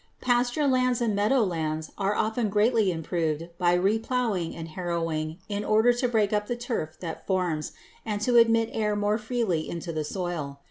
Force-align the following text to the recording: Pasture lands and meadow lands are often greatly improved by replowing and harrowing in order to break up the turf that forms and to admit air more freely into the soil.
Pasture 0.19 0.65
lands 0.65 0.99
and 0.99 1.15
meadow 1.15 1.43
lands 1.43 1.91
are 1.95 2.15
often 2.15 2.49
greatly 2.49 2.91
improved 2.91 3.49
by 3.59 3.75
replowing 3.77 4.55
and 4.55 4.69
harrowing 4.69 5.37
in 5.47 5.63
order 5.63 5.93
to 5.93 6.07
break 6.07 6.33
up 6.33 6.47
the 6.47 6.55
turf 6.57 6.97
that 7.01 7.27
forms 7.27 7.73
and 8.03 8.19
to 8.21 8.37
admit 8.37 8.71
air 8.73 8.95
more 8.95 9.19
freely 9.19 9.69
into 9.69 9.93
the 9.93 10.03
soil. 10.03 10.59